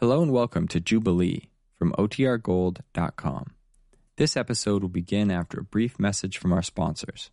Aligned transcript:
Hello 0.00 0.22
and 0.22 0.30
welcome 0.30 0.68
to 0.68 0.78
Jubilee 0.78 1.50
from 1.76 1.92
OTRGold.com. 1.98 3.46
This 4.16 4.36
episode 4.36 4.82
will 4.82 4.88
begin 4.88 5.28
after 5.28 5.58
a 5.58 5.64
brief 5.64 5.98
message 5.98 6.38
from 6.38 6.52
our 6.52 6.62
sponsors. 6.62 7.32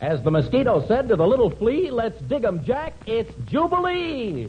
As 0.00 0.22
the 0.22 0.30
mosquito 0.30 0.84
said 0.86 1.08
to 1.08 1.16
the 1.16 1.26
little 1.26 1.50
flea, 1.50 1.90
let's 1.90 2.20
dig 2.22 2.44
'em, 2.44 2.64
Jack. 2.64 2.94
It's 3.06 3.32
Jubilee. 3.46 4.48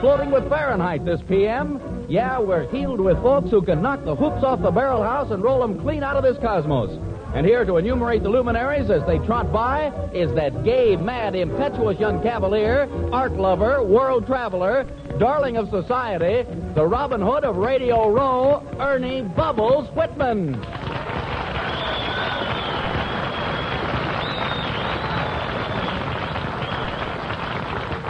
Floating 0.00 0.30
with 0.30 0.46
Fahrenheit 0.50 1.04
this 1.06 1.20
PM. 1.28 1.80
Yeah, 2.10 2.38
we're 2.38 2.68
healed 2.68 3.00
with 3.00 3.16
folks 3.22 3.50
who 3.50 3.62
can 3.62 3.80
knock 3.80 4.04
the 4.04 4.14
hoops 4.14 4.44
off 4.44 4.60
the 4.60 4.70
barrel 4.70 5.02
house 5.02 5.30
and 5.30 5.42
roll 5.42 5.62
'em 5.62 5.80
clean 5.80 6.02
out 6.02 6.16
of 6.16 6.22
this 6.22 6.36
cosmos. 6.38 6.90
And 7.34 7.44
here 7.44 7.64
to 7.64 7.78
enumerate 7.78 8.22
the 8.22 8.28
luminaries 8.28 8.90
as 8.90 9.04
they 9.06 9.18
trot 9.18 9.52
by 9.52 9.88
is 10.12 10.32
that 10.34 10.62
gay, 10.62 10.94
mad, 10.94 11.34
impetuous 11.34 11.98
young 11.98 12.22
cavalier, 12.22 12.88
art 13.12 13.32
lover, 13.32 13.82
world 13.82 14.24
traveler, 14.24 14.86
darling 15.18 15.56
of 15.56 15.68
society, 15.68 16.48
the 16.76 16.86
Robin 16.86 17.20
Hood 17.20 17.42
of 17.42 17.56
Radio 17.56 18.08
Row, 18.08 18.64
Ernie 18.78 19.22
Bubbles 19.22 19.88
Whitman. 19.96 20.54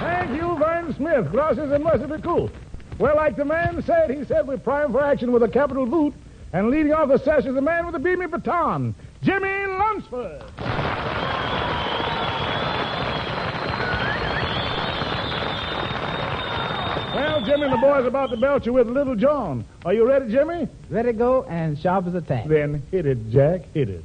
Thank 0.02 0.36
you, 0.36 0.58
Vern 0.58 0.94
Smith. 0.96 1.30
Grosses 1.30 1.72
and 1.72 1.82
mercifully 1.82 2.20
cool. 2.20 2.50
Well, 2.98 3.16
like 3.16 3.36
the 3.36 3.46
man 3.46 3.82
said, 3.84 4.10
he 4.10 4.22
said 4.26 4.46
we're 4.46 4.58
primed 4.58 4.92
for 4.92 5.02
action 5.02 5.32
with 5.32 5.42
a 5.42 5.48
capital 5.48 5.86
boot, 5.86 6.12
and 6.52 6.68
leading 6.68 6.92
off 6.92 7.08
the 7.08 7.18
sesh 7.18 7.46
is 7.46 7.54
the 7.54 7.62
man 7.62 7.86
with 7.86 7.94
the 7.94 7.98
beamy 7.98 8.26
baton, 8.26 8.94
Jimmie 9.24 9.48
Lunceford. 9.48 10.42
Well, 17.14 17.40
Jimmie 17.46 17.62
and 17.62 17.72
the 17.72 17.78
boys 17.80 18.04
about 18.04 18.30
to 18.30 18.36
belt 18.36 18.66
you 18.66 18.74
with 18.74 18.86
Little 18.86 19.14
John. 19.14 19.64
Are 19.86 19.94
you 19.94 20.06
ready, 20.06 20.30
Jimmie? 20.30 20.68
Ready 20.90 21.12
to 21.12 21.18
go 21.18 21.44
and 21.44 21.78
sharp 21.78 22.06
as 22.06 22.14
a 22.14 22.20
tack. 22.20 22.46
Then 22.46 22.82
hit 22.90 23.06
it, 23.06 23.30
Jack. 23.30 23.62
Hit 23.72 23.88
it. 23.88 24.04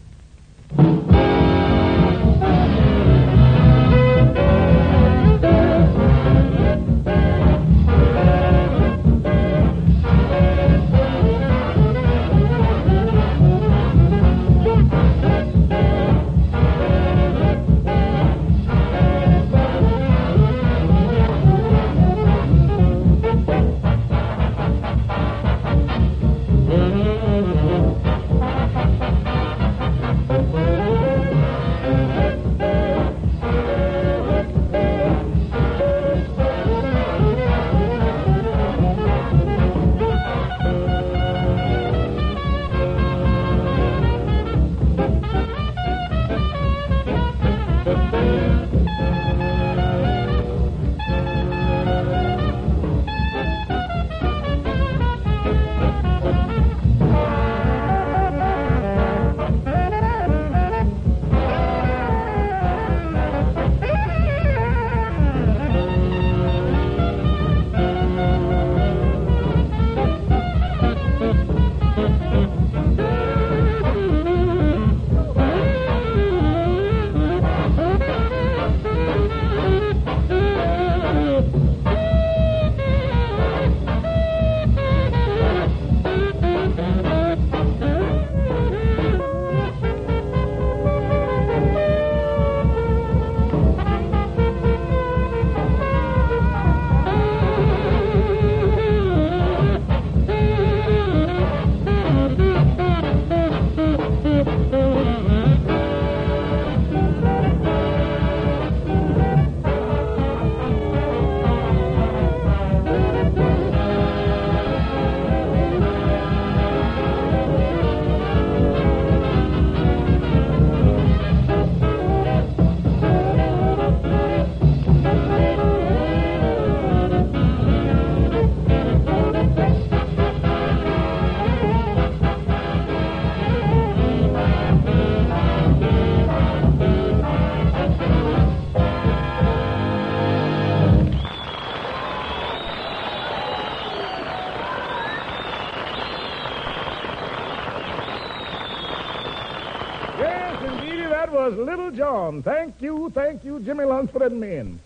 Little 151.57 151.91
John. 151.91 152.43
Thank 152.43 152.81
you, 152.81 153.11
thank 153.13 153.43
you, 153.43 153.59
Jimmy 153.59 153.83
Luntz, 153.83 154.11
and 154.11 154.21
letting 154.21 154.39
me. 154.39 154.79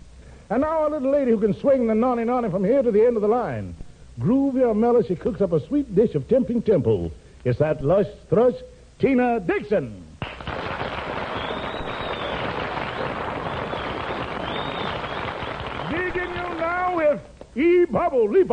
And 0.50 0.62
now 0.62 0.88
a 0.88 0.89
little 0.89 1.12
lady 1.12 1.31
who 1.31 1.39
can 1.39 1.54
swing 1.60 1.88
the 1.88 1.95
nonny 1.95 2.24
nonny 2.24 2.50
from 2.50 2.63
here 2.63 2.81
to 2.83 2.92
the 2.92 3.06
end 3.06 3.15
of 3.15 3.21
the 3.21 3.27
line. 3.27 3.75
Groovy 4.19 4.62
or 4.62 4.75
mellow, 4.75 5.01
she 5.01 5.15
cooks 5.15 5.42
up 5.42 5.51
a 5.51 5.65
sweet 5.68 5.95
dish 5.95 6.13
of 6.15 6.27
tempting 6.27 6.62
temple. 6.62 7.12
It's 7.44 7.60
that 7.60 7.83
lush 7.83 8.07
thrush, 8.30 8.56
Tina 9.00 9.39
Dixon. 9.39 10.04
Digging 15.89 16.30
you 16.30 16.50
now 16.60 16.95
with 16.95 17.21
E 17.56 17.86
Bubble 17.86 18.30
Leap 18.30 18.51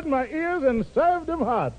Buttered 0.00 0.10
my 0.12 0.28
ears 0.28 0.62
and 0.62 0.86
served 0.94 1.26
them 1.26 1.40
hot. 1.40 1.74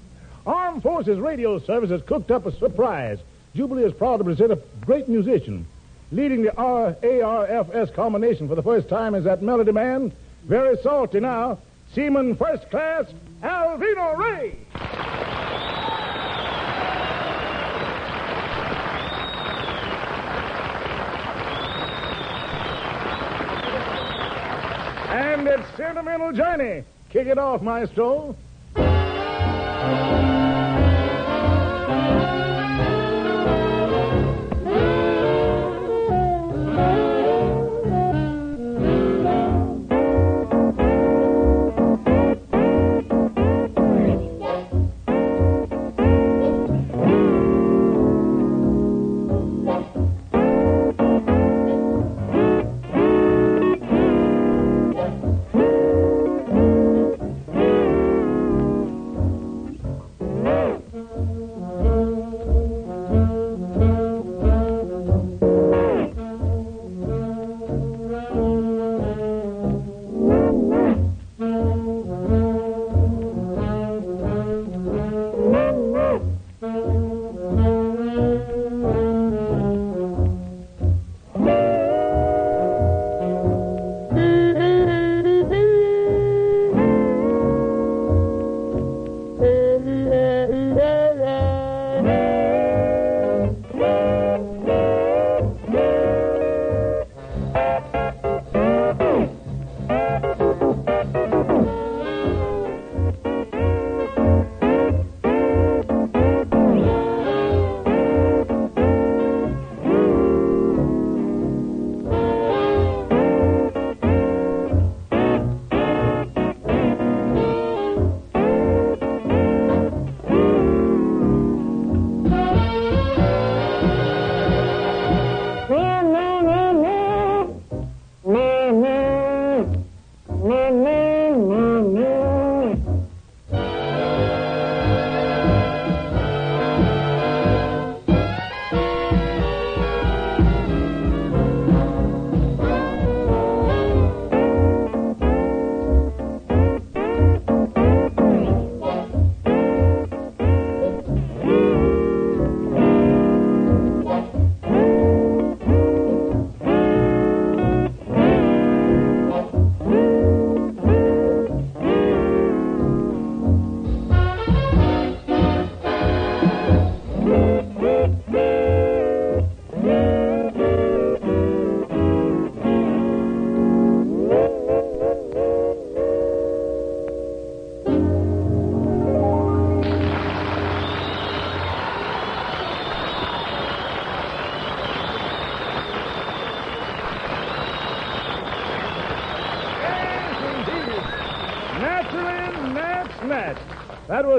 Armed 0.46 0.82
Forces 0.82 1.18
Radio 1.18 1.58
Service 1.58 1.90
has 1.90 2.00
cooked 2.00 2.30
up 2.30 2.46
a 2.46 2.52
surprise. 2.52 3.18
Jubilee 3.54 3.84
is 3.84 3.92
proud 3.92 4.16
to 4.16 4.24
present 4.24 4.50
a 4.50 4.58
great 4.86 5.10
musician. 5.10 5.66
Leading 6.10 6.42
the 6.42 6.56
R-A-R-F-S 6.56 7.90
combination 7.90 8.48
for 8.48 8.54
the 8.54 8.62
first 8.62 8.88
time 8.88 9.14
is 9.14 9.24
that 9.24 9.42
melody 9.42 9.72
man, 9.72 10.10
very 10.44 10.78
salty 10.82 11.20
now, 11.20 11.58
Seaman 11.92 12.36
First 12.36 12.70
Class 12.70 13.12
Alvino 13.42 14.16
Rey. 14.16 14.56
And 25.10 25.46
it's 25.46 25.76
Sentimental 25.76 26.32
Journey. 26.32 26.82
Kick 27.10 27.28
it 27.28 27.38
off, 27.38 27.62
Maestro. 27.62 28.36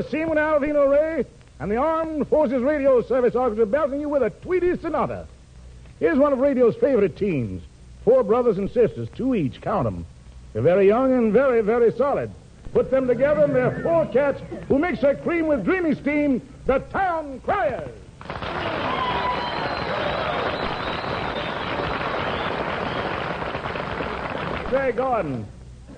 Seaman 0.04 0.38
Alvino 0.38 0.89
Rey 0.89 1.25
and 1.60 1.72
the 1.72 1.77
Armed 1.77 2.27
Forces 2.27 2.62
Radio 2.62 3.01
Service 3.01 3.36
Orchestra 3.36 3.66
belting 3.66 4.01
you 4.01 4.10
with 4.10 4.24
a 4.24 4.30
Tweety 4.30 4.77
Sonata. 4.77 5.27
Here's 6.00 6.18
one 6.18 6.34
of 6.34 6.39
radio's 6.39 6.75
favorite 6.75 7.18
teams. 7.18 7.63
Four 8.06 8.24
brothers 8.24 8.58
and 8.58 8.70
sisters, 8.70 9.10
two 9.16 9.36
each, 9.36 9.60
count 9.62 9.86
them. 9.86 10.06
They're 10.54 10.62
very 10.62 10.88
young 10.88 11.13
and 11.13 11.34
very, 11.34 11.62
very 11.62 11.92
solid. 11.92 12.32
Put 12.74 12.92
them 12.92 13.08
together 13.08 13.44
and 13.44 13.56
they're 13.56 13.82
four 13.82 14.06
cats 14.08 14.42
who 14.68 14.77
mix 14.77 15.01
their 15.01 15.16
cream 15.16 15.48
with 15.48 15.66
dreamy 15.66 15.96
steam, 15.96 16.42
the 16.66 16.80
Town 16.80 17.39
Criers. 17.42 17.89
Say, 24.70 24.92
Gordon, 24.92 25.46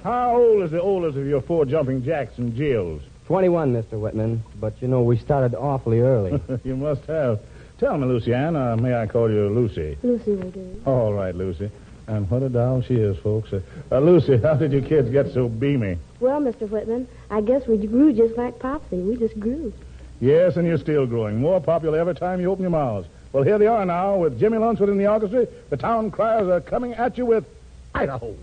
how 0.04 0.38
old 0.38 0.64
is 0.64 0.72
the 0.72 0.82
oldest 0.82 1.18
of 1.18 1.26
your 1.26 1.42
four 1.42 1.66
jumping 1.66 2.04
jacks 2.04 2.38
and 2.38 2.54
Jills? 2.54 3.02
21, 3.30 3.72
Mr. 3.72 4.00
Whitman. 4.00 4.42
But 4.60 4.82
you 4.82 4.88
know, 4.88 5.04
we 5.04 5.16
started 5.20 5.54
awfully 5.54 6.00
early. 6.00 6.42
you 6.64 6.76
must 6.76 7.06
have. 7.06 7.40
Tell 7.78 7.96
me, 7.96 8.08
Lucyann, 8.08 8.56
uh, 8.56 8.76
may 8.76 8.96
I 8.96 9.06
call 9.06 9.30
you 9.30 9.50
Lucy? 9.50 10.00
Lucy 10.02 10.32
will 10.32 10.50
do. 10.50 10.82
All 10.88 11.14
right, 11.14 11.36
Lucy. 11.36 11.70
And 12.08 12.28
what 12.32 12.42
a 12.42 12.50
doll 12.50 12.82
she 12.82 12.96
is, 12.96 13.20
folks. 13.20 13.54
Uh, 13.54 13.62
uh, 13.92 14.00
Lucy, 14.00 14.38
how 14.38 14.56
did 14.56 14.74
you 14.74 14.82
kids 14.82 15.12
get 15.12 15.32
so 15.32 15.48
beamy? 15.48 16.00
Well, 16.20 16.42
Mr. 16.42 16.68
Whitman, 16.68 17.08
I 17.30 17.42
guess 17.42 17.68
we 17.68 17.78
grew 17.86 18.14
just 18.14 18.36
like 18.36 18.60
Topsy. 18.60 18.98
We 18.98 19.16
just 19.16 19.40
grew. 19.40 19.72
Yes, 20.20 20.58
and 20.58 20.66
you're 20.68 20.80
still 20.80 21.06
growing. 21.06 21.38
More 21.38 21.62
popular 21.62 22.00
every 22.00 22.16
time 22.16 22.42
you 22.42 22.50
open 22.50 22.64
your 22.64 22.72
mouths. 22.72 23.08
Well, 23.32 23.44
here 23.44 23.60
they 23.60 23.68
are 23.68 23.86
now 23.86 24.18
with 24.18 24.40
Jimmie 24.40 24.58
Lunceford 24.58 24.90
in 24.90 24.98
the 24.98 25.06
orchestra. 25.06 25.46
The 25.70 25.78
town 25.78 26.10
criers 26.10 26.48
are 26.48 26.62
coming 26.62 26.96
at 26.96 27.16
you 27.16 27.28
with 27.28 27.46
Idaho. 27.94 28.34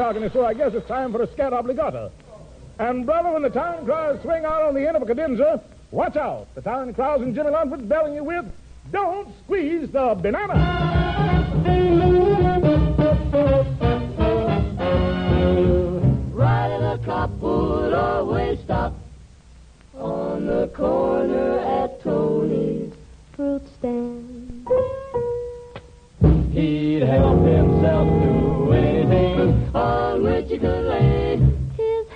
Balcony, 0.00 0.30
so 0.32 0.46
I 0.46 0.54
guess 0.54 0.72
it's 0.72 0.88
time 0.88 1.12
for 1.12 1.20
a 1.20 1.30
scat 1.30 1.52
obligata. 1.52 2.10
And, 2.78 3.04
brother, 3.04 3.32
when 3.32 3.42
the 3.42 3.50
town 3.50 3.84
criers 3.84 4.18
swing 4.22 4.46
out 4.46 4.62
on 4.62 4.72
the 4.72 4.88
end 4.88 4.96
of 4.96 5.02
a 5.02 5.04
cadenza, 5.04 5.62
watch 5.90 6.16
out. 6.16 6.46
The 6.54 6.62
town 6.62 6.94
criers 6.94 7.20
and 7.20 7.34
Jimmie 7.34 7.50
Lunceford's 7.50 7.82
belling 7.82 8.14
you 8.14 8.24
with, 8.24 8.46
don't 8.90 9.28
squeeze 9.44 9.90
the 9.90 10.14
banana. 10.14 10.54
Riding 16.32 16.82
a 16.82 16.98
cop 17.04 17.30
would 17.32 17.92
always 17.92 18.58
stop 18.60 18.94
on 19.98 20.46
the 20.46 20.68
corner 20.68 21.58
at 21.58 22.02
Tony's 22.02 22.94
fruit 23.36 23.62
stand. 23.78 24.66
He'd 26.54 27.02
help 27.02 27.44
himself 27.44 28.08
to 28.22 28.39
could 30.58 30.84
lay 30.84 31.36
his 31.76 32.06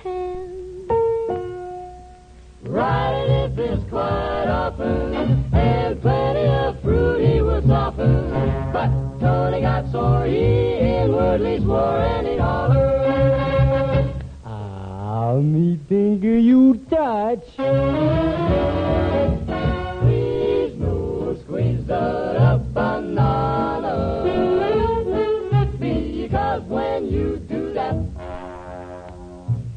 this 3.55 3.79
quite 3.89 4.45
often, 4.47 5.15
and 5.53 6.01
plenty 6.01 6.47
of 6.47 6.79
fruit 6.81 7.25
he 7.25 7.41
would 7.41 7.65
soften. 7.65 8.29
But 8.71 8.89
Tony 9.19 9.61
got 9.61 9.91
sore, 9.91 10.25
he 10.25 10.73
inwardly 10.73 11.59
swore, 11.61 12.01
and 12.01 12.27
he'd 12.27 12.39
holler. 12.39 14.13
Ah, 14.45 15.35
me 15.35 15.79
think 15.89 16.23
you 16.23 16.75
touch. 16.89 18.14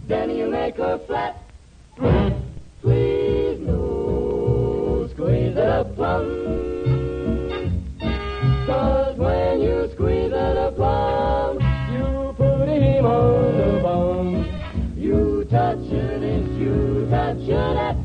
Then 0.09 0.31
you 0.31 0.49
make 0.49 0.77
her 0.77 0.99
flat. 1.07 1.37
Squeeze, 2.81 3.61
no 3.61 5.09
squeeze 5.13 5.55
the 5.55 5.93
plum. 5.95 6.25
Cause 8.67 9.17
when 9.19 9.61
you 9.61 9.91
squeeze 9.95 10.31
the 10.31 10.73
plum, 10.77 11.59
you 11.93 12.35
put 12.39 12.69
him 12.69 13.05
on 13.05 13.59
the 13.59 13.81
bum. 13.83 14.95
You 14.97 15.47
touch 15.51 15.79
it, 15.79 16.21
this, 16.21 16.49
you 16.59 17.07
touch 17.11 17.47
that, 17.49 17.97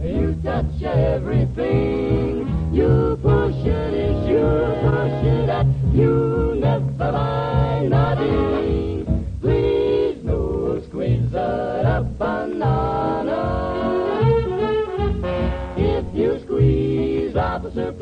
you 0.00 0.40
touch 0.44 0.82
everything. 0.82 2.72
You 2.72 3.18
push 3.20 3.66
it, 3.66 4.27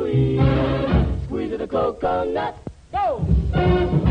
please 0.07 0.41
squeeze 1.25 1.59
the 1.59 1.67
coconut. 1.67 2.57
Go! 2.93 4.06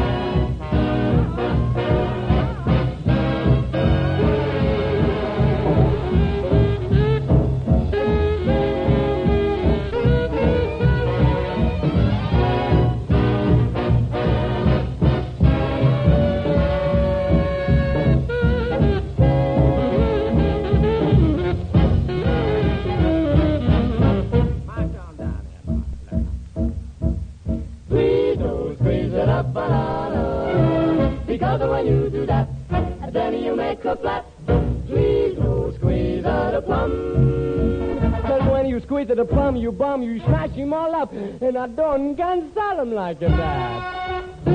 You 39.66 39.72
bum, 39.72 40.04
you 40.04 40.20
smash 40.20 40.52
him 40.52 40.74
all 40.74 40.94
up. 40.94 41.12
And 41.12 41.58
I 41.58 41.66
don't 41.66 42.16
can 42.16 42.52
sell 42.54 42.82
him 42.82 42.94
like 42.94 43.20
that. 43.20 44.46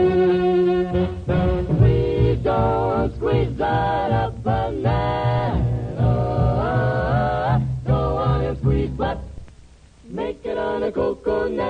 Please 1.79 2.39
don't 2.45 3.17
squeeze 3.17 3.61
out 3.61 4.13
a 4.13 4.31
banana. 4.31 5.97
Oh, 5.99 6.05
uh, 6.05 6.63
uh, 6.63 7.57
uh, 7.57 7.59
go 7.89 8.19
on 8.19 8.45
and 8.45 8.57
squeeze, 8.59 8.91
but 8.91 9.19
make 10.09 10.47
it 10.47 10.57
on 10.57 10.85
a 10.85 10.93
coconut. 10.93 11.70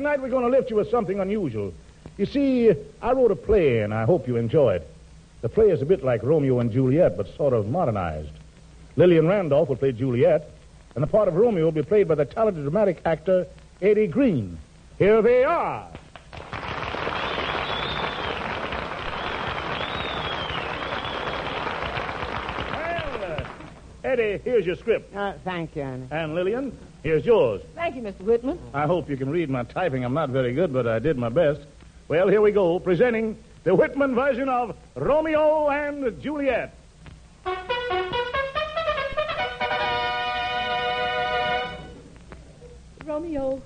Tonight 0.00 0.22
we're 0.22 0.30
going 0.30 0.44
to 0.44 0.48
lift 0.48 0.70
you 0.70 0.76
with 0.76 0.90
something 0.90 1.20
unusual. 1.20 1.74
You 2.16 2.24
see, 2.24 2.72
I 3.02 3.12
wrote 3.12 3.32
a 3.32 3.36
play, 3.36 3.80
and 3.80 3.92
I 3.92 4.06
hope 4.06 4.26
you 4.26 4.36
enjoy 4.36 4.76
it. 4.76 4.88
The 5.42 5.50
play 5.50 5.68
is 5.68 5.82
a 5.82 5.84
bit 5.84 6.02
like 6.02 6.22
Romeo 6.22 6.60
and 6.60 6.72
Juliet, 6.72 7.18
but 7.18 7.26
sort 7.36 7.52
of 7.52 7.68
modernized. 7.68 8.30
Lillian 8.96 9.28
Randolph 9.28 9.68
will 9.68 9.76
play 9.76 9.92
Juliet, 9.92 10.52
and 10.94 11.02
the 11.02 11.06
part 11.06 11.28
of 11.28 11.34
Romeo 11.34 11.66
will 11.66 11.72
be 11.72 11.82
played 11.82 12.08
by 12.08 12.14
the 12.14 12.24
talented 12.24 12.62
dramatic 12.62 13.02
actor 13.04 13.46
Eddie 13.82 14.06
Green. 14.06 14.56
Here 14.98 15.20
they 15.20 15.44
are. 15.44 15.86
Well, 22.72 23.22
uh, 23.22 23.44
Eddie, 24.02 24.40
here's 24.44 24.64
your 24.64 24.76
script. 24.76 25.14
Uh, 25.14 25.34
thank 25.44 25.76
you, 25.76 25.82
Annie. 25.82 26.06
And 26.10 26.34
Lillian, 26.34 26.74
here's 27.02 27.24
yours. 27.24 27.62
Thank 27.74 27.96
you, 27.96 28.02
Mr. 28.02 28.20
Whitman. 28.20 28.58
I 28.74 28.86
hope 28.86 29.08
you 29.08 29.16
can 29.16 29.30
read 29.30 29.50
my 29.50 29.64
typing. 29.64 30.04
I'm 30.04 30.14
not 30.14 30.30
very 30.30 30.52
good, 30.52 30.72
but 30.72 30.86
I 30.86 30.98
did 30.98 31.16
my 31.16 31.28
best. 31.28 31.60
Well, 32.08 32.28
here 32.28 32.40
we 32.40 32.52
go, 32.52 32.78
presenting 32.78 33.36
the 33.64 33.74
Whitman 33.74 34.14
version 34.14 34.48
of 34.48 34.76
Romeo 34.94 35.68
and 35.68 36.20
Juliet. 36.20 36.74
Romeo. 43.04 43.60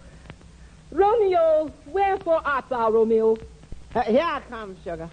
Romeo, 0.90 1.70
wherefore 1.86 2.40
art 2.44 2.68
thou, 2.68 2.90
Romeo? 2.90 3.36
Uh, 3.94 4.02
here 4.02 4.22
I 4.22 4.40
come, 4.48 4.76
sugar. 4.84 5.08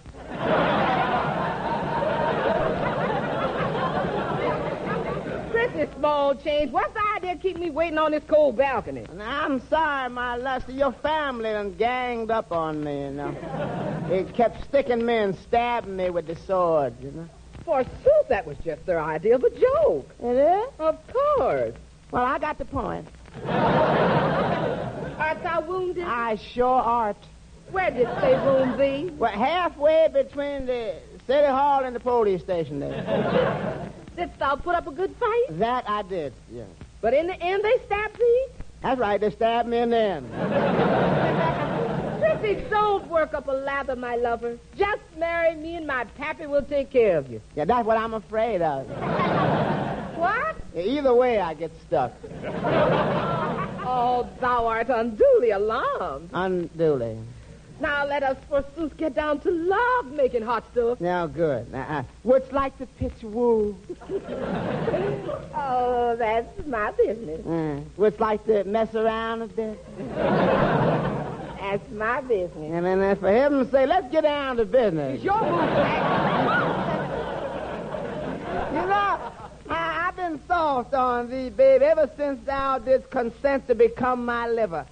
Pretty 5.82 5.98
small 5.98 6.36
change. 6.36 6.70
What's 6.70 6.94
the 6.94 7.02
idea 7.16 7.32
of 7.32 7.40
keeping 7.40 7.60
me 7.60 7.70
waiting 7.70 7.98
on 7.98 8.12
this 8.12 8.22
cold 8.28 8.56
balcony? 8.56 9.04
Now, 9.12 9.44
I'm 9.44 9.60
sorry, 9.68 10.08
my 10.10 10.36
lusty. 10.36 10.74
Your 10.74 10.92
family 10.92 11.50
done 11.50 11.74
ganged 11.74 12.30
up 12.30 12.52
on 12.52 12.84
me, 12.84 13.06
you 13.06 13.10
know. 13.10 14.06
they 14.08 14.22
kept 14.32 14.62
sticking 14.62 15.04
me 15.04 15.16
and 15.16 15.36
stabbing 15.36 15.96
me 15.96 16.08
with 16.10 16.28
the 16.28 16.36
sword, 16.36 16.94
you 17.02 17.10
know. 17.10 17.28
Forsooth, 17.64 18.28
that 18.28 18.46
was 18.46 18.56
just 18.64 18.86
their 18.86 19.00
idea 19.00 19.34
of 19.34 19.42
a 19.42 19.50
joke. 19.50 20.08
It 20.22 20.36
is? 20.36 20.70
Of 20.78 20.98
course. 21.12 21.74
Well, 22.12 22.24
I 22.24 22.38
got 22.38 22.58
the 22.58 22.64
point. 22.64 23.08
Art 23.44 25.42
thou 25.42 25.64
wounded? 25.66 26.04
I 26.04 26.36
sure 26.54 26.64
art. 26.64 27.16
Where 27.72 27.90
did 27.90 28.06
they 28.20 28.34
wound 28.34 28.78
thee? 28.78 29.10
Well, 29.18 29.32
halfway 29.32 30.08
between 30.12 30.66
the 30.66 30.94
city 31.26 31.48
hall 31.48 31.84
and 31.84 31.96
the 31.96 32.00
police 32.00 32.42
station 32.42 32.78
there. 32.78 33.90
Didst 34.16 34.38
thou 34.38 34.56
put 34.56 34.74
up 34.74 34.86
a 34.86 34.92
good 34.92 35.14
fight? 35.18 35.58
that 35.58 35.88
I 35.88 36.02
did, 36.02 36.32
yeah. 36.50 36.64
But 37.00 37.14
in 37.14 37.26
the 37.26 37.40
end, 37.42 37.64
they 37.64 37.76
stabbed 37.86 38.18
thee? 38.18 38.46
That's 38.82 39.00
right, 39.00 39.20
they 39.20 39.30
stabbed 39.30 39.68
me 39.68 39.78
in 39.78 39.90
the 39.90 39.98
end. 39.98 40.30
Prissy, 42.20 42.60
don't 42.68 43.08
work 43.08 43.34
up 43.34 43.48
a 43.48 43.52
lather, 43.52 43.96
my 43.96 44.16
lover. 44.16 44.58
Just 44.76 45.00
marry 45.18 45.54
me 45.56 45.76
and 45.76 45.86
my 45.86 46.04
pappy 46.16 46.46
will 46.46 46.62
take 46.62 46.90
care 46.90 47.16
of 47.18 47.30
you. 47.30 47.40
Yeah, 47.56 47.64
that's 47.64 47.86
what 47.86 47.96
I'm 47.96 48.14
afraid 48.14 48.62
of. 48.62 48.86
What? 50.18 50.56
Either 50.76 51.14
way, 51.14 51.40
I 51.40 51.54
get 51.54 51.72
stuck. 51.86 52.12
Oh, 53.84 54.26
thou 54.40 54.66
art 54.68 54.88
unduly 54.88 55.50
alarmed. 55.50 56.30
Unduly. 56.32 57.18
Now 57.80 58.06
let 58.06 58.22
us 58.22 58.36
forsooth 58.48 58.96
get 58.96 59.14
down 59.14 59.40
to 59.40 59.50
love 59.50 60.06
making 60.12 60.42
hot 60.42 60.64
stuff. 60.72 61.00
Now, 61.00 61.26
good. 61.26 61.70
Now, 61.72 61.86
uh, 61.88 62.02
what's 62.22 62.52
like 62.52 62.76
to 62.78 62.86
pitch 62.86 63.22
woo? 63.22 63.76
Oh, 65.54 66.16
that's 66.18 66.66
my 66.66 66.90
business. 66.92 67.46
Uh, 67.46 67.80
what's 67.96 68.18
like 68.20 68.44
to 68.46 68.64
mess 68.64 68.94
around 68.94 69.42
a 69.42 69.46
bit? 69.46 69.78
That's 70.08 71.90
my 71.92 72.20
business. 72.22 72.72
And 72.72 72.84
then, 72.84 73.00
uh, 73.00 73.14
for 73.14 73.30
heaven's 73.30 73.70
sake, 73.70 73.88
let's 73.88 74.10
get 74.10 74.22
down 74.22 74.56
to 74.56 74.64
business. 74.64 75.16
It's 75.16 75.24
your 75.24 75.38
booth. 75.40 75.48
You 78.72 78.78
know, 78.88 79.18
I, 79.68 80.08
I've 80.08 80.16
been 80.16 80.40
soft 80.46 80.94
on 80.94 81.28
thee, 81.30 81.50
babe, 81.50 81.82
ever 81.82 82.10
since 82.16 82.40
thou 82.46 82.78
didst 82.78 83.10
consent 83.10 83.66
to 83.68 83.74
become 83.74 84.24
my 84.24 84.48
liver. 84.48 84.86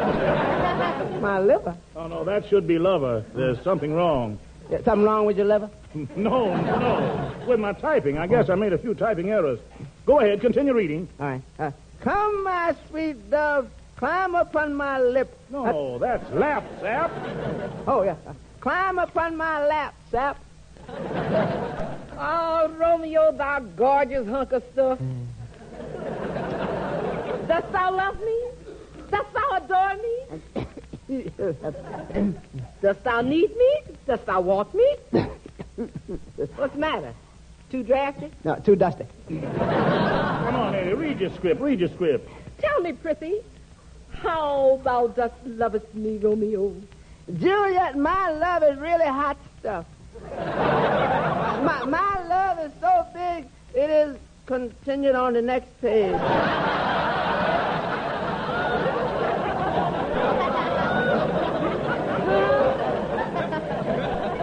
I- 0.00 1.18
my 1.20 1.38
liver? 1.40 1.76
Oh, 1.96 2.06
no, 2.06 2.24
that 2.24 2.48
should 2.48 2.66
be 2.66 2.78
lover. 2.78 3.24
There's 3.34 3.60
something 3.62 3.92
wrong. 3.94 4.38
Yeah, 4.70 4.82
something 4.84 5.04
wrong 5.04 5.26
with 5.26 5.36
your 5.36 5.46
liver? 5.46 5.70
No, 6.16 6.54
no. 6.54 7.32
With 7.48 7.58
my 7.60 7.72
typing, 7.72 8.18
I 8.18 8.26
guess 8.26 8.50
I 8.50 8.54
made 8.54 8.72
a 8.74 8.78
few 8.78 8.94
typing 8.94 9.30
errors. 9.30 9.58
Go 10.04 10.20
ahead, 10.20 10.40
continue 10.42 10.74
reading. 10.74 11.08
All 11.18 11.26
right. 11.26 11.42
Uh, 11.58 11.70
come, 12.02 12.44
my 12.44 12.74
sweet 12.88 13.30
dove, 13.30 13.70
climb 13.96 14.34
upon 14.34 14.74
my 14.74 15.00
lip. 15.00 15.34
No, 15.50 15.98
that's 15.98 16.30
lap, 16.32 16.62
sap. 16.82 17.10
Oh, 17.86 18.02
yeah. 18.02 18.16
Uh, 18.26 18.34
climb 18.60 18.98
upon 18.98 19.36
my 19.36 19.66
lap, 19.66 19.94
sap. 20.10 20.38
Oh, 20.90 22.70
Romeo, 22.78 23.32
thou 23.32 23.60
gorgeous 23.60 24.26
hunk 24.28 24.52
of 24.52 24.62
stuff. 24.74 24.98
Dost 27.48 27.72
thou 27.72 27.96
love 27.96 28.20
me? 28.20 28.38
Dost 29.10 29.32
thou 29.32 29.47
adore 29.62 29.94
me? 31.08 31.24
Dost 32.82 33.04
thou 33.04 33.20
need 33.22 33.56
me? 33.56 33.80
Dost 34.06 34.26
thou 34.26 34.40
want 34.40 34.74
me? 34.74 34.96
What's 36.56 36.72
the 36.74 36.78
matter? 36.78 37.14
Too 37.70 37.82
drafty? 37.82 38.30
no, 38.44 38.54
too 38.56 38.76
dusty. 38.76 39.04
Come 39.28 40.56
on, 40.56 40.74
Eddie, 40.74 40.94
read 40.94 41.20
your 41.20 41.30
script, 41.34 41.60
read 41.60 41.80
your 41.80 41.90
script. 41.90 42.28
Tell 42.58 42.80
me, 42.80 42.92
Prissy, 42.92 43.42
how 44.10 44.80
thou 44.84 45.08
dost 45.08 45.34
lovest 45.44 45.94
me, 45.94 46.16
Romeo. 46.18 46.74
Juliet, 47.38 47.96
my 47.98 48.30
love 48.30 48.62
is 48.62 48.78
really 48.78 49.04
hot 49.06 49.36
stuff. 49.60 49.84
my, 50.32 51.84
my 51.84 52.26
love 52.26 52.58
is 52.60 52.72
so 52.80 53.06
big, 53.12 53.46
it 53.74 53.90
is 53.90 54.16
continued 54.46 55.14
on 55.14 55.34
the 55.34 55.42
next 55.42 55.68
page. 55.82 56.14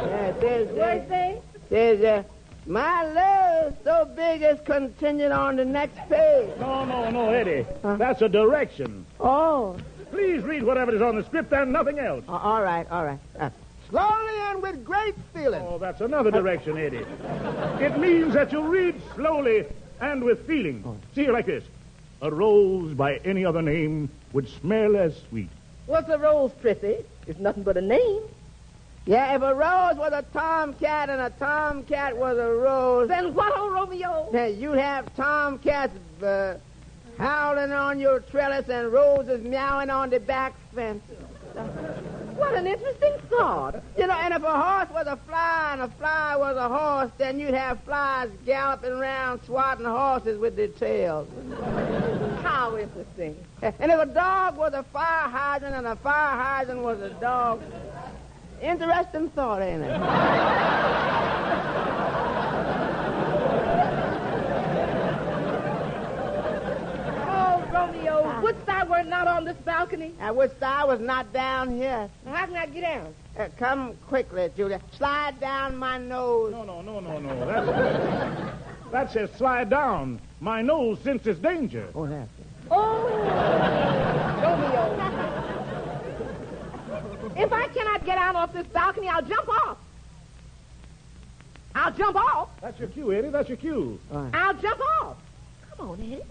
yeah, 0.06 0.32
there's, 0.40 0.68
What 0.70 1.10
there's, 1.10 1.42
say? 1.76 1.96
there's, 1.98 2.04
uh, 2.04 2.24
my 2.68 3.04
love 3.12 3.76
so 3.84 4.06
big, 4.16 4.42
it's 4.42 4.66
continued 4.66 5.32
on 5.32 5.56
the 5.56 5.66
next 5.66 5.98
page. 6.10 6.50
No, 6.60 6.84
no, 6.86 7.10
no, 7.10 7.30
Eddie. 7.30 7.66
That's 7.84 8.22
a 8.22 8.30
direction. 8.30 9.06
Oh, 9.20 9.78
Please 10.12 10.44
read 10.44 10.64
whatever 10.64 10.96
is 10.96 11.02
on 11.02 11.16
the 11.18 11.24
script 11.24 11.52
and 11.52 11.74
nothing 11.74 12.00
else. 12.00 12.24
a- 12.28 12.32
all 12.32 12.62
right, 12.62 12.90
all 12.90 13.04
right. 13.06 13.20
Uh, 13.38 13.50
slowly 13.90 14.34
and 14.50 14.62
with 14.62 14.84
great 14.86 15.16
feeling. 15.34 15.62
Oh, 15.68 15.78
that's 15.78 16.00
another 16.02 16.32
direction, 16.32 16.78
Eddie. 16.78 17.06
It 17.84 17.98
means 18.00 18.34
that 18.34 18.52
you 18.52 18.62
read 18.62 18.96
slowly 19.16 19.66
and 20.00 20.24
with 20.24 20.46
feeling. 20.48 20.84
See 21.16 21.24
it 21.26 21.32
like 21.34 21.46
this. 21.48 21.64
A 22.22 22.32
rose 22.32 22.94
by 22.94 23.18
any 23.26 23.44
other 23.46 23.62
name 23.62 24.10
would 24.32 24.48
smell 24.48 24.96
as 24.96 25.16
sweet. 25.30 25.50
What's 25.86 26.10
a 26.10 26.18
rose, 26.18 26.52
Prissy? 26.62 26.98
It's 27.28 27.40
nothing 27.40 27.64
but 27.64 27.76
a 27.78 27.82
name. 27.82 28.22
Yeah, 29.06 29.36
if 29.36 29.42
a 29.44 29.54
rose 29.54 29.98
was 29.98 30.14
a 30.14 30.24
tomcat 30.34 31.10
and 31.12 31.22
a 31.22 31.30
tomcat 31.30 32.18
was 32.18 32.38
a 32.40 32.48
rose, 32.50 33.08
Then 33.08 33.36
what, 33.36 33.56
old 33.58 33.74
Romeo? 33.74 34.30
then 34.32 34.60
you'd 34.60 34.80
have 34.80 35.14
tomcats 35.16 35.94
uh, 36.24 36.56
howling 37.20 37.72
on 37.72 38.00
your 38.00 38.20
trellis 38.22 38.68
and 38.68 38.92
roses 38.92 39.44
meowing 39.44 39.92
on 39.92 40.10
the 40.10 40.20
back 40.20 40.56
fence. 40.74 41.04
What 42.36 42.56
an 42.56 42.66
interesting 42.68 43.14
thought. 43.30 43.82
You 43.98 44.08
know, 44.08 44.14
and 44.14 44.34
if 44.34 44.44
a 44.44 44.60
horse 44.62 44.90
was 44.92 45.06
a 45.08 45.16
fly 45.28 45.70
and 45.74 45.82
a 45.84 45.88
fly 45.88 46.36
was 46.36 46.58
a 46.58 46.68
horse, 46.68 47.12
then 47.20 47.40
you'd 47.40 47.54
have 47.54 47.80
flies 47.84 48.30
galloping 48.46 48.92
around 48.92 49.42
swatting 49.46 49.86
horses 49.86 50.38
with 50.40 50.56
their 50.58 50.68
tails. 50.68 51.30
How 52.42 52.76
interesting. 52.78 53.38
And 53.62 53.92
if 53.92 54.00
a 54.00 54.06
dog 54.08 54.58
was 54.58 54.74
a 54.74 54.84
fire 54.84 55.30
hydrant 55.30 55.76
and 55.76 55.88
a 55.88 55.96
fire 55.96 56.36
hydrant 56.38 56.82
was 56.82 57.00
a 57.02 57.12
dog, 57.22 57.62
interesting 58.66 59.30
thought, 59.30 59.62
ain't 59.62 59.84
it? 59.84 60.00
Oh, 67.28 67.64
Romeo, 67.72 68.42
wouldst 68.42 68.66
thou 68.66 68.86
were 68.86 69.04
not 69.04 69.16
not 69.16 69.28
on 69.28 69.46
this 69.46 69.58
balcony? 69.66 70.14
I 70.20 70.32
wish 70.32 70.52
I 70.62 70.84
was 70.86 71.00
not 71.00 71.32
down 71.32 71.76
here. 71.76 72.10
Now, 72.26 72.36
How 72.36 72.46
can 72.48 72.56
I 72.58 72.66
get 72.66 72.82
down? 72.82 73.14
Uh, 73.38 73.48
come 73.58 73.94
quickly, 74.08 74.50
Julia. 74.56 74.82
Slide 74.98 75.40
down 75.40 75.78
my 75.78 75.98
nose. 75.98 76.52
No, 76.52 76.64
no, 76.64 76.82
no, 76.82 77.00
no, 77.00 77.20
no. 77.20 77.46
That's, 77.46 78.92
that 78.92 79.12
says 79.14 79.30
slide 79.38 79.70
down. 79.70 80.20
My 80.42 80.62
nose 80.62 81.00
senses 81.00 81.38
danger. 81.40 81.88
Oh, 81.96 82.08
that's 82.08 82.30
Oh, 82.72 83.08
Romeo. 84.44 84.96
If 87.36 87.52
I 87.52 87.68
cannot 87.68 88.06
get 88.06 88.18
out 88.18 88.36
off 88.36 88.54
this 88.54 88.66
balcony, 88.68 89.10
I'll 89.10 89.22
jump 89.22 89.50
off. 89.50 89.78
I'll 91.74 91.92
jump 91.92 92.16
off. 92.16 92.50
That's 92.62 92.80
your 92.80 92.88
cue, 92.88 93.12
Eddie. 93.12 93.30
That's 93.30 93.50
your 93.50 93.58
cue. 93.58 94.00
I'll 94.12 94.54
jump 94.54 94.80
off. 95.02 95.18
Come 95.78 95.90
on, 95.90 96.00
Eddie. 96.02 96.22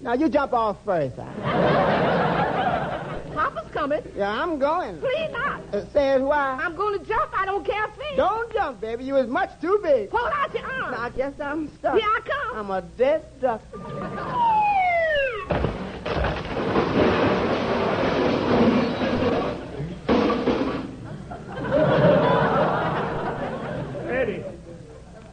Now, 0.00 0.14
you 0.14 0.28
jump 0.28 0.52
off 0.52 0.78
first. 0.84 1.14
huh? 1.16 1.24
Papa's 3.34 3.70
coming. 3.72 4.02
Yeah, 4.16 4.42
I'm 4.42 4.58
going. 4.58 4.98
Please 4.98 5.30
not. 5.30 5.60
Uh, 5.72 5.84
says 5.92 6.20
why? 6.22 6.58
I'm 6.60 6.74
going 6.74 6.98
to 6.98 7.04
jump. 7.04 7.30
I 7.32 7.44
don't 7.44 7.64
care 7.64 7.84
a 7.84 7.90
thing. 7.92 8.16
Don't 8.16 8.52
jump, 8.52 8.80
baby. 8.80 9.04
You 9.04 9.14
was 9.14 9.28
much 9.28 9.50
too 9.60 9.78
big. 9.82 10.10
Hold 10.10 10.32
out 10.34 10.52
your 10.52 10.64
arm. 10.64 10.90
Now, 10.90 11.02
I 11.02 11.10
guess 11.10 11.34
I'm 11.40 11.68
stuck. 11.78 11.96
Here 11.96 12.08
I 12.08 12.20
come. 12.24 12.56
I'm 12.58 12.70
a 12.72 12.82
dead 12.82 13.24
duck. 13.40 13.62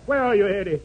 Where 0.05 0.23
are 0.23 0.35
you, 0.35 0.47
Eddie? 0.47 0.81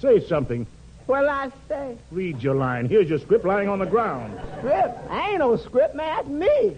Say 0.00 0.26
something. 0.26 0.66
What'll 1.06 1.30
I 1.30 1.50
say? 1.68 1.96
Read 2.10 2.42
your 2.42 2.54
line. 2.54 2.86
Here's 2.86 3.08
your 3.08 3.18
script 3.18 3.44
lying 3.44 3.68
on 3.68 3.78
the 3.78 3.86
ground. 3.86 4.38
Script? 4.58 5.10
I 5.10 5.30
ain't 5.30 5.38
no 5.38 5.56
script, 5.56 5.94
man. 5.94 6.16
That's 6.16 6.28
me. 6.28 6.76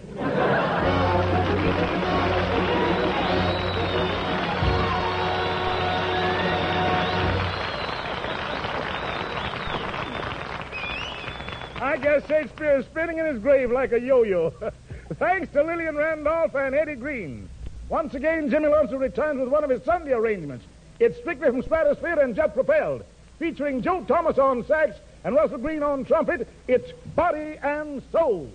I 11.81 11.97
guess 11.97 12.25
Shakespeare 12.27 12.77
is 12.77 12.85
spinning 12.85 13.17
in 13.17 13.25
his 13.25 13.39
grave 13.39 13.69
like 13.69 13.91
a 13.91 13.99
yo-yo. 13.99 14.53
Thanks 15.19 15.51
to 15.51 15.61
Lillian 15.61 15.97
Randolph 15.97 16.55
and 16.55 16.73
Eddie 16.73 16.95
Green. 16.95 17.49
Once 17.89 18.13
again, 18.13 18.49
Jimmie 18.49 18.69
Lunceford 18.69 19.01
returns 19.01 19.41
with 19.41 19.49
one 19.49 19.65
of 19.65 19.69
his 19.69 19.83
Sunday 19.83 20.13
arrangements. 20.13 20.63
It's 21.01 21.17
strictly 21.17 21.49
from 21.49 21.63
Stratosphere 21.63 22.19
and 22.19 22.35
jet 22.35 22.53
propelled. 22.53 23.03
Featuring 23.39 23.81
Joe 23.81 24.03
Thomas 24.07 24.37
on 24.37 24.63
sax 24.67 24.97
and 25.23 25.33
Russell 25.33 25.57
Green 25.57 25.81
on 25.81 26.05
trumpet, 26.05 26.47
it's 26.67 26.91
Body 27.15 27.57
and 27.63 28.03
Soul. 28.11 28.51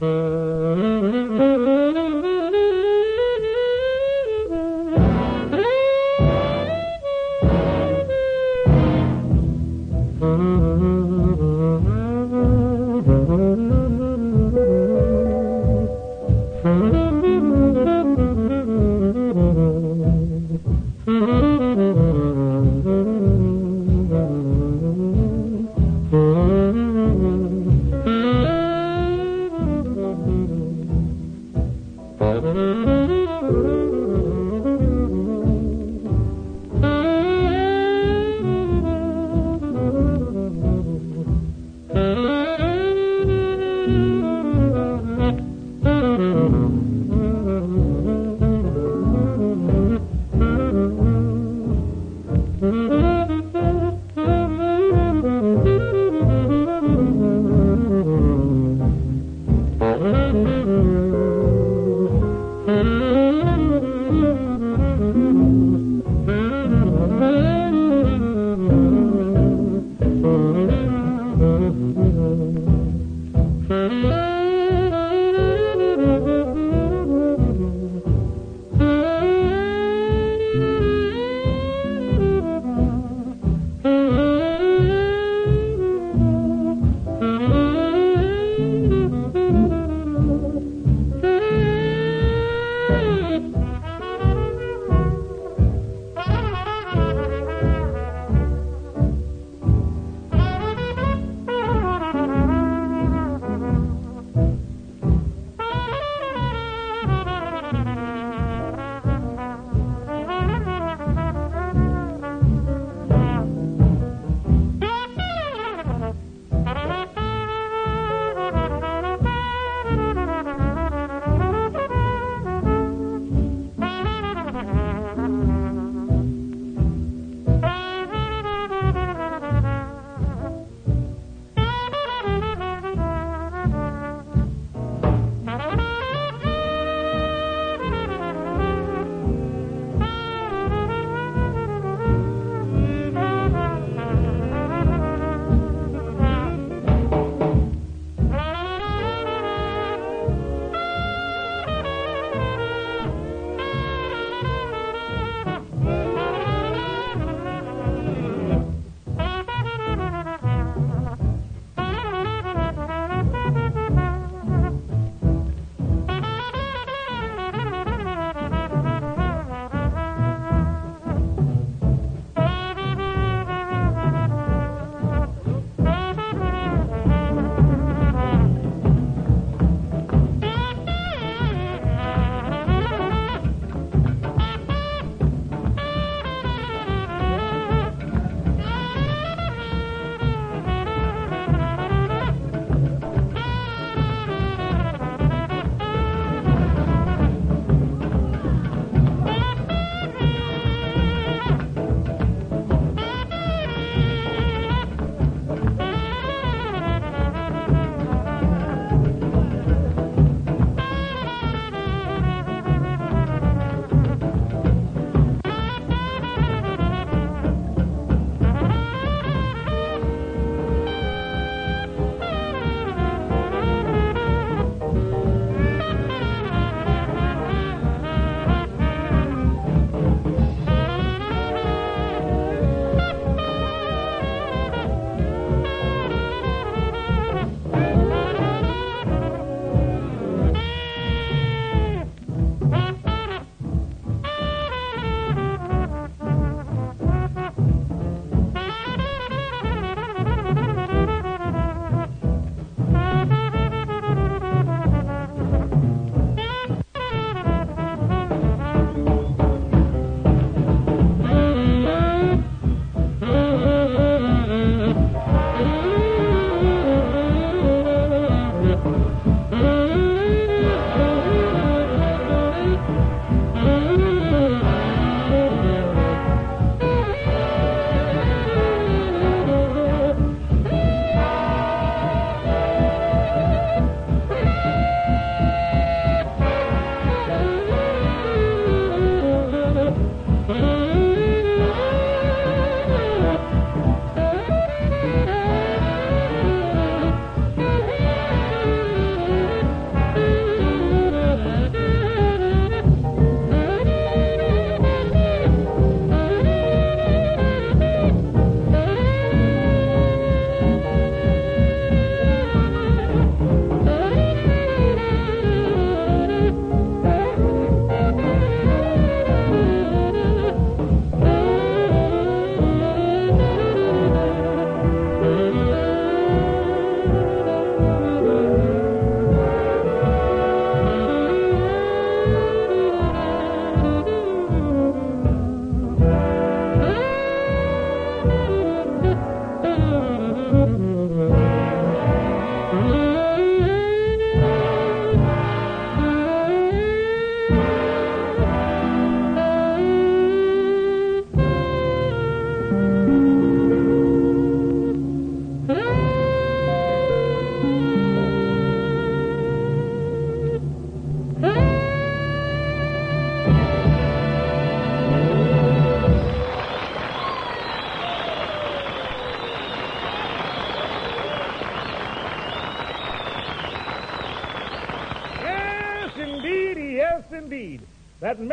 Thank 0.00 0.39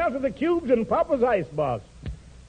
that 0.07 0.13
melted 0.13 0.33
the 0.33 0.37
cubes 0.37 0.71
in 0.71 0.85
Papa's 0.85 1.23
icebox. 1.23 1.83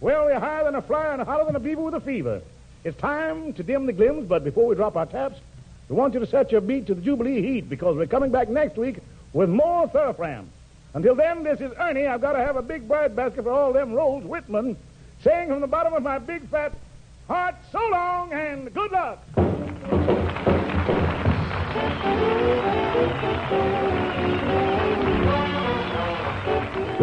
Well, 0.00 0.26
we're 0.26 0.38
higher 0.38 0.64
than 0.64 0.76
a 0.76 0.82
fly 0.82 1.12
and 1.12 1.22
hotter 1.22 1.44
than 1.44 1.56
a 1.56 1.60
beaver 1.60 1.82
with 1.82 1.94
a 1.94 2.00
fever. 2.00 2.40
It's 2.84 2.96
time 2.98 3.52
to 3.54 3.62
dim 3.62 3.86
the 3.86 3.92
glims, 3.92 4.28
but 4.28 4.44
before 4.44 4.66
we 4.68 4.76
drop 4.76 4.96
our 4.96 5.06
taps, 5.06 5.40
we 5.88 5.96
want 5.96 6.14
you 6.14 6.20
to 6.20 6.26
set 6.26 6.52
your 6.52 6.60
beat 6.60 6.86
to 6.86 6.94
the 6.94 7.00
Jubilee 7.00 7.42
heat 7.42 7.68
because 7.68 7.96
we're 7.96 8.06
coming 8.06 8.30
back 8.30 8.48
next 8.48 8.76
week 8.76 8.98
with 9.32 9.48
more 9.48 9.88
Thoroughfram. 9.88 10.46
Until 10.94 11.16
then, 11.16 11.42
this 11.42 11.60
is 11.60 11.72
Ernie. 11.78 12.06
I've 12.06 12.20
got 12.20 12.32
to 12.32 12.38
have 12.38 12.56
a 12.56 12.62
big 12.62 12.86
bread 12.86 13.16
basket 13.16 13.42
for 13.42 13.50
all 13.50 13.72
them 13.72 13.92
rolls, 13.92 14.24
Whitman, 14.24 14.76
saying 15.24 15.48
from 15.48 15.60
the 15.60 15.66
bottom 15.66 15.94
of 15.94 16.02
my 16.02 16.18
big 16.18 16.48
fat 16.50 16.72
heart, 17.26 17.56
so 17.72 17.80
long 17.90 18.32
and 18.32 18.72
good 18.72 18.92
luck. 18.92 19.18